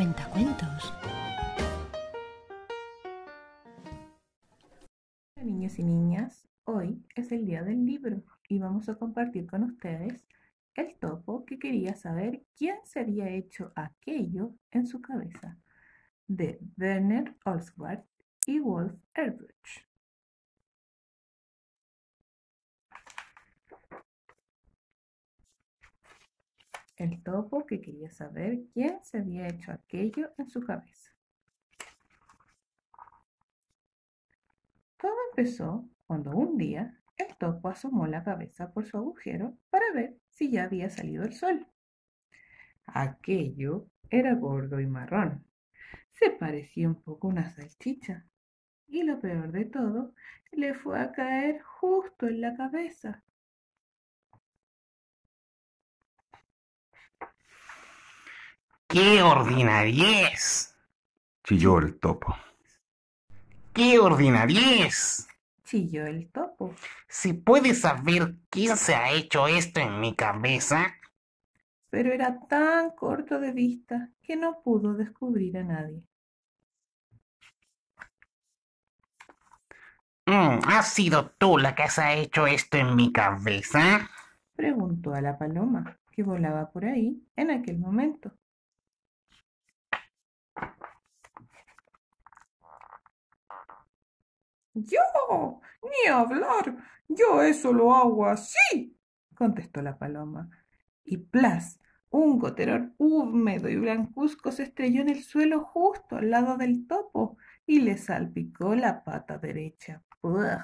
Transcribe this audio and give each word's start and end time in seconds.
Cuentacuentos. 0.00 0.94
Hola 5.36 5.44
niños 5.44 5.78
y 5.78 5.82
niñas, 5.84 6.48
hoy 6.64 7.04
es 7.14 7.30
el 7.32 7.44
día 7.44 7.62
del 7.62 7.84
libro 7.84 8.22
y 8.48 8.58
vamos 8.58 8.88
a 8.88 8.94
compartir 8.94 9.46
con 9.46 9.62
ustedes 9.62 10.26
el 10.74 10.96
topo 10.98 11.44
que 11.44 11.58
quería 11.58 11.94
saber 11.96 12.46
quién 12.56 12.78
se 12.84 13.00
había 13.00 13.28
hecho 13.28 13.74
aquello 13.76 14.54
en 14.70 14.86
su 14.86 15.02
cabeza 15.02 15.58
de 16.26 16.58
Werner 16.78 17.36
Olswart 17.44 18.06
y 18.46 18.58
Wolf 18.58 18.94
Erbruch. 19.12 19.89
El 27.00 27.22
topo 27.22 27.64
que 27.64 27.80
quería 27.80 28.10
saber 28.10 28.64
quién 28.74 29.02
se 29.02 29.20
había 29.20 29.48
hecho 29.48 29.72
aquello 29.72 30.34
en 30.36 30.50
su 30.50 30.60
cabeza. 30.60 31.10
Todo 34.98 35.16
empezó 35.30 35.88
cuando 36.06 36.32
un 36.32 36.58
día 36.58 37.00
el 37.16 37.34
topo 37.38 37.70
asomó 37.70 38.06
la 38.06 38.22
cabeza 38.22 38.70
por 38.70 38.84
su 38.84 38.98
agujero 38.98 39.56
para 39.70 39.90
ver 39.94 40.18
si 40.28 40.50
ya 40.50 40.64
había 40.64 40.90
salido 40.90 41.24
el 41.24 41.32
sol. 41.32 41.66
Aquello 42.84 43.86
era 44.10 44.34
gordo 44.34 44.78
y 44.78 44.86
marrón. 44.86 45.46
Se 46.10 46.28
parecía 46.28 46.86
un 46.86 47.00
poco 47.00 47.28
a 47.28 47.30
una 47.30 47.48
salchicha. 47.48 48.26
Y 48.88 49.04
lo 49.04 49.18
peor 49.22 49.52
de 49.52 49.64
todo, 49.64 50.12
le 50.52 50.74
fue 50.74 51.00
a 51.00 51.12
caer 51.12 51.62
justo 51.62 52.26
en 52.26 52.42
la 52.42 52.54
cabeza. 52.54 53.24
¡Qué 58.90 59.22
ordinariez! 59.22 60.74
chilló 61.44 61.78
el 61.78 62.00
topo. 62.00 62.34
¡Qué 63.72 64.00
ordinariez! 64.00 65.28
Chilló 65.62 66.06
el 66.06 66.28
topo. 66.32 66.74
¿Se 67.06 67.34
puede 67.34 67.74
saber 67.74 68.34
quién 68.50 68.76
se 68.76 68.96
ha 68.96 69.12
hecho 69.12 69.46
esto 69.46 69.78
en 69.78 70.00
mi 70.00 70.16
cabeza? 70.16 70.92
Pero 71.88 72.12
era 72.12 72.40
tan 72.48 72.90
corto 72.90 73.38
de 73.38 73.52
vista 73.52 74.10
que 74.24 74.34
no 74.34 74.60
pudo 74.60 74.94
descubrir 74.94 75.58
a 75.58 75.62
nadie. 75.62 76.02
Mm, 80.26 80.66
¿Has 80.66 80.92
sido 80.92 81.30
tú 81.38 81.58
la 81.58 81.76
que 81.76 81.88
se 81.88 82.02
ha 82.02 82.14
hecho 82.16 82.48
esto 82.48 82.76
en 82.76 82.96
mi 82.96 83.12
cabeza? 83.12 84.10
Preguntó 84.56 85.14
a 85.14 85.20
la 85.20 85.38
paloma, 85.38 85.96
que 86.10 86.24
volaba 86.24 86.72
por 86.72 86.86
ahí 86.86 87.24
en 87.36 87.52
aquel 87.52 87.78
momento. 87.78 88.32
Yo, 94.74 95.60
ni 95.82 96.10
hablar, 96.10 96.76
yo 97.08 97.42
eso 97.42 97.72
lo 97.72 97.94
hago 97.94 98.26
así, 98.26 98.96
contestó 99.34 99.82
la 99.82 99.98
paloma. 99.98 100.48
Y 101.04 101.16
plas, 101.16 101.80
un 102.10 102.38
goterón 102.38 102.94
húmedo 102.98 103.68
y 103.68 103.76
blancuzco 103.76 104.52
se 104.52 104.64
estrelló 104.64 105.00
en 105.02 105.08
el 105.08 105.22
suelo 105.24 105.64
justo 105.64 106.16
al 106.16 106.30
lado 106.30 106.56
del 106.56 106.86
topo 106.86 107.36
y 107.66 107.80
le 107.80 107.96
salpicó 107.98 108.74
la 108.74 109.02
pata 109.04 109.38
derecha. 109.38 110.02
¡Ugh! 110.22 110.60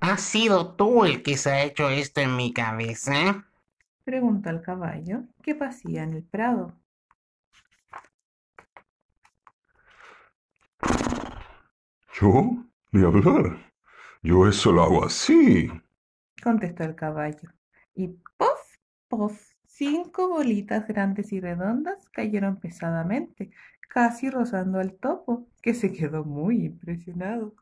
¿Has 0.00 0.20
sido 0.20 0.74
tú 0.74 1.04
el 1.04 1.22
que 1.22 1.36
se 1.36 1.50
ha 1.50 1.62
hecho 1.62 1.88
esto 1.88 2.20
en 2.20 2.36
mi 2.36 2.52
cabeza? 2.52 3.46
Preguntó 4.04 4.50
al 4.50 4.60
caballo 4.60 5.22
que 5.42 5.54
pasía 5.54 6.02
en 6.02 6.14
el 6.14 6.24
prado. 6.24 6.76
¿Yo? 12.20 12.64
Ni 12.92 13.04
hablar. 13.04 13.58
Yo 14.22 14.46
eso 14.48 14.72
lo 14.72 14.82
hago 14.82 15.04
así. 15.04 15.68
contestó 16.42 16.84
el 16.84 16.94
caballo. 16.94 17.50
Y 17.94 18.08
¡pof! 18.36 18.60
¡pof! 19.08 19.40
Cinco 19.66 20.28
bolitas 20.28 20.86
grandes 20.86 21.32
y 21.32 21.40
redondas 21.40 22.08
cayeron 22.10 22.60
pesadamente, 22.60 23.50
casi 23.88 24.30
rozando 24.30 24.78
al 24.80 24.94
topo, 24.94 25.48
que 25.62 25.74
se 25.74 25.92
quedó 25.92 26.24
muy 26.24 26.66
impresionado. 26.66 27.54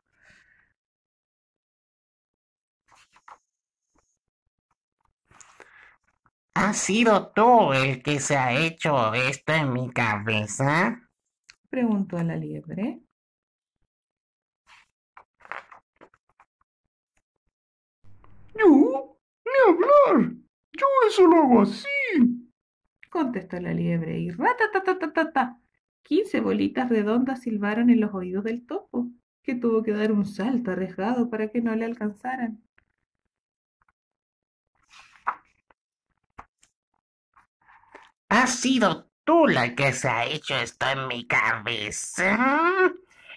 ¿Has 6.53 6.77
sido 6.77 7.33
tú 7.33 7.73
el 7.73 8.01
que 8.01 8.21
se 8.21 8.37
ha 8.37 8.53
hecho 8.53 9.13
esto 9.13 9.51
en 9.53 9.73
mi 9.73 9.91
cabeza? 9.91 11.01
Preguntó 11.69 12.17
a 12.17 12.23
la 12.23 12.35
liebre. 12.35 13.01
¿Yo? 18.61 19.17
Ni 19.45 19.73
hablar. 19.73 20.31
Yo 20.73 20.85
eso 21.07 21.27
lo 21.27 21.37
hago 21.37 21.61
así. 21.61 21.87
contestó 23.09 23.59
la 23.59 23.73
liebre 23.73 24.19
y 24.19 24.29
ratatatatata. 24.29 25.59
Quince 26.03 26.39
bolitas 26.41 26.89
redondas 26.89 27.41
silbaron 27.41 27.89
en 27.89 27.99
los 27.99 28.13
oídos 28.13 28.43
del 28.43 28.65
topo, 28.65 29.07
que 29.43 29.55
tuvo 29.55 29.83
que 29.83 29.91
dar 29.91 30.11
un 30.11 30.25
salto 30.25 30.71
arriesgado 30.71 31.29
para 31.29 31.49
que 31.49 31.61
no 31.61 31.75
le 31.75 31.85
alcanzaran. 31.85 32.63
¿Has 38.29 38.55
sido 38.59 39.09
tú 39.23 39.47
la 39.47 39.75
que 39.75 39.91
se 39.93 40.07
ha 40.07 40.25
hecho 40.25 40.55
esto 40.55 40.85
en 40.89 41.07
mi 41.07 41.27
cabeza? 41.27 42.37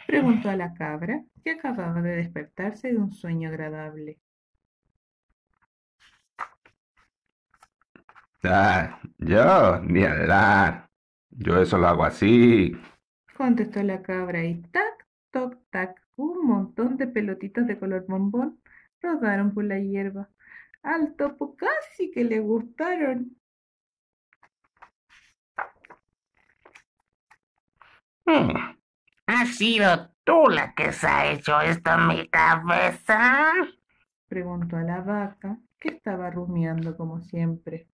Preguntó 0.07 0.51
a 0.51 0.57
la 0.57 0.73
cabra, 0.75 1.25
que 1.43 1.51
acababa 1.51 2.01
de 2.01 2.17
despertarse 2.17 2.93
de 2.93 2.99
un 2.99 3.13
sueño 3.13 3.49
agradable. 3.49 4.19
Ah, 8.45 9.01
yo, 9.19 9.81
ni 9.81 10.05
hablar. 10.05 10.91
Yo 11.31 11.61
eso 11.61 11.79
lo 11.79 11.89
hago 11.89 12.05
así. 12.05 12.77
Contestó 13.37 13.83
la 13.83 14.03
cabra 14.03 14.45
y 14.45 14.61
tac, 14.63 15.07
toc, 15.31 15.57
tac, 15.71 16.01
un 16.17 16.47
montón 16.47 16.97
de 16.97 17.07
pelotitas 17.07 17.67
de 17.67 17.79
color 17.79 18.05
bombón 18.07 18.61
rodaron 19.01 19.53
por 19.53 19.65
la 19.65 19.79
hierba. 19.79 20.29
Al 20.83 21.15
topo 21.17 21.57
casi 21.57 22.11
que 22.11 22.25
le 22.25 22.41
gustaron. 22.41 23.37
Hmm. 28.27 28.77
¿Has 29.27 29.57
sido 29.57 30.11
tú 30.25 30.49
la 30.49 30.75
que 30.75 30.93
se 30.93 31.07
ha 31.07 31.33
hecho 31.33 31.61
esto 31.61 31.93
en 31.93 32.07
mi 32.09 32.29
cabeza? 32.29 33.53
Preguntó 34.29 34.77
a 34.77 34.83
la 34.83 35.01
vaca, 35.01 35.59
que 35.79 35.89
estaba 35.89 36.31
rumiando 36.31 36.97
como 36.97 37.21
siempre. 37.21 37.89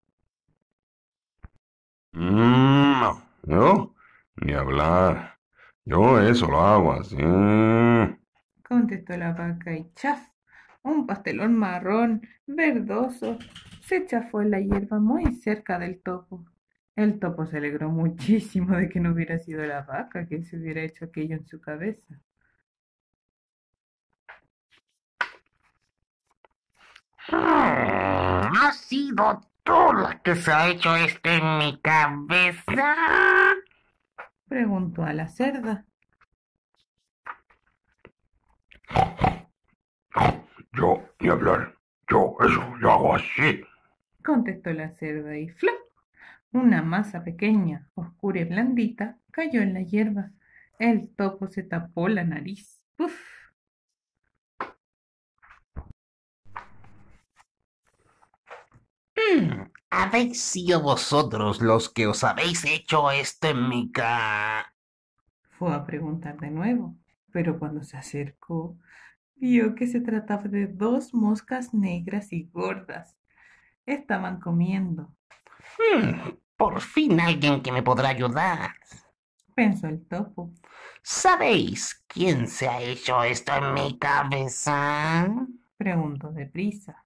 Mm, 2.12 3.00
no, 3.00 3.22
yo, 3.44 3.94
ni 4.36 4.52
hablar. 4.52 5.38
Yo 5.84 6.20
eso 6.20 6.46
lo 6.46 6.60
hago 6.60 6.92
así. 6.92 7.16
Contestó 8.66 9.16
la 9.16 9.32
vaca 9.32 9.72
y 9.76 9.92
chaf, 9.94 10.28
un 10.82 11.06
pastelón 11.06 11.56
marrón, 11.56 12.22
verdoso, 12.46 13.38
se 13.82 14.06
chafó 14.06 14.42
en 14.42 14.50
la 14.50 14.60
hierba 14.60 14.98
muy 15.00 15.32
cerca 15.34 15.78
del 15.78 16.00
topo. 16.02 16.44
El 16.96 17.18
topo 17.18 17.46
se 17.46 17.56
alegró 17.58 17.90
muchísimo 17.90 18.76
de 18.76 18.88
que 18.88 19.00
no 19.00 19.12
hubiera 19.12 19.38
sido 19.38 19.64
la 19.64 19.82
vaca 19.82 20.26
quien 20.26 20.44
se 20.44 20.56
hubiera 20.56 20.82
hecho 20.82 21.06
aquello 21.06 21.36
en 21.36 21.46
su 21.46 21.60
cabeza. 21.60 22.20
¿Has 27.28 28.76
sido 28.76 29.40
tú 29.62 29.92
la 29.94 30.20
que 30.22 30.34
se 30.34 30.52
ha 30.52 30.68
hecho 30.68 30.94
esto 30.96 31.30
en 31.30 31.58
mi 31.58 31.80
cabeza? 31.80 32.72
Preguntó 34.48 35.04
a 35.04 35.12
la 35.12 35.28
cerda. 35.28 35.84
Yo, 40.72 41.02
ni 41.20 41.28
hablar. 41.28 41.76
Yo 42.08 42.36
eso 42.40 42.76
lo 42.78 42.92
hago 42.92 43.14
así. 43.14 43.62
Contestó 44.24 44.72
la 44.72 44.90
cerda 44.90 45.36
y 45.36 45.48
¡flap! 45.48 45.74
Una 46.52 46.82
masa 46.82 47.22
pequeña, 47.22 47.88
oscura 47.94 48.40
y 48.40 48.44
blandita 48.44 49.18
cayó 49.30 49.62
en 49.62 49.74
la 49.74 49.82
hierba. 49.82 50.30
El 50.78 51.14
topo 51.14 51.46
se 51.46 51.62
tapó 51.62 52.08
la 52.08 52.24
nariz. 52.24 52.82
¡Puf! 52.96 53.39
Hmm, 59.20 59.70
¿Habéis 59.90 60.40
sido 60.42 60.80
vosotros 60.80 61.60
los 61.60 61.90
que 61.90 62.06
os 62.06 62.24
habéis 62.24 62.64
hecho 62.64 63.10
esto 63.10 63.48
en 63.48 63.68
mi 63.68 63.92
ca... 63.92 64.72
Fue 65.50 65.74
a 65.74 65.84
preguntar 65.84 66.38
de 66.40 66.50
nuevo, 66.50 66.96
pero 67.32 67.58
cuando 67.58 67.82
se 67.84 67.96
acercó, 67.96 68.78
vio 69.36 69.74
que 69.74 69.86
se 69.86 70.00
trataba 70.00 70.44
de 70.44 70.66
dos 70.66 71.12
moscas 71.14 71.74
negras 71.74 72.32
y 72.32 72.44
gordas. 72.52 73.16
estaban 73.86 74.40
comiendo. 74.40 75.12
Hmm, 75.78 76.38
por 76.56 76.80
fin 76.80 77.20
alguien 77.20 77.62
que 77.62 77.72
me 77.72 77.82
podrá 77.82 78.10
ayudar. 78.10 78.72
Pensó 79.54 79.86
el 79.88 80.04
topo. 80.06 80.52
¿Sabéis 81.02 82.04
quién 82.08 82.48
se 82.48 82.68
ha 82.68 82.80
hecho 82.82 83.22
esto 83.22 83.52
en 83.54 83.74
mi 83.74 83.98
cabeza? 83.98 85.28
Preguntó 85.76 86.30
deprisa. 86.32 87.04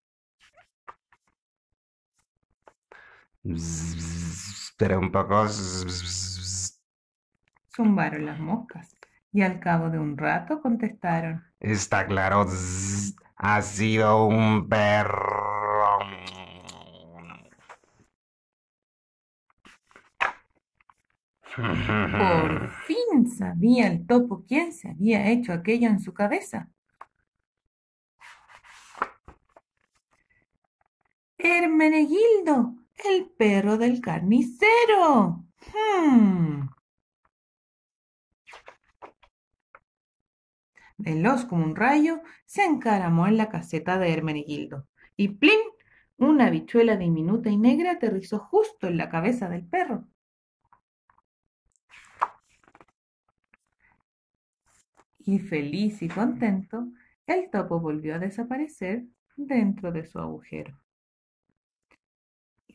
Espera 3.44 4.98
un 4.98 5.12
poco. 5.12 5.46
Zumbaron 7.74 8.24
las 8.24 8.40
moscas 8.40 8.94
y 9.32 9.42
al 9.42 9.60
cabo 9.60 9.90
de 9.90 9.98
un 9.98 10.16
rato 10.16 10.62
contestaron. 10.62 11.44
Está 11.60 12.06
claro, 12.06 12.46
ha 13.36 13.62
sido 13.62 14.26
un 14.26 14.68
perro. 14.68 15.98
Por 21.56 22.70
fin 22.86 23.28
sabía 23.28 23.86
el 23.88 24.06
topo 24.06 24.44
quién 24.46 24.72
se 24.72 24.88
había 24.88 25.30
hecho 25.30 25.52
aquello 25.52 25.88
en 25.88 26.00
su 26.00 26.12
cabeza. 26.14 26.70
Hermenegildo, 31.38 32.83
el 32.96 33.30
perro 33.30 33.76
del 33.78 34.00
carnicero. 34.00 35.44
Hmm. 35.72 36.68
Veloz 40.96 41.44
como 41.44 41.64
un 41.64 41.76
rayo, 41.76 42.22
se 42.46 42.64
encaramó 42.64 43.26
en 43.26 43.36
la 43.36 43.48
caseta 43.48 43.98
de 43.98 44.12
Hermenegildo. 44.12 44.86
Y 45.16 45.28
¡plin! 45.28 45.58
Una 46.16 46.46
habichuela 46.46 46.96
diminuta 46.96 47.50
y 47.50 47.56
negra 47.56 47.92
aterrizó 47.92 48.38
justo 48.38 48.86
en 48.86 48.96
la 48.96 49.10
cabeza 49.10 49.48
del 49.48 49.66
perro. 49.66 50.06
Y 55.18 55.38
feliz 55.38 56.02
y 56.02 56.08
contento, 56.08 56.86
el 57.26 57.50
topo 57.50 57.80
volvió 57.80 58.14
a 58.14 58.18
desaparecer 58.18 59.04
dentro 59.36 59.90
de 59.90 60.04
su 60.04 60.18
agujero. 60.18 60.83